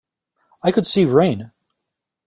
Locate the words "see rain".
0.87-1.51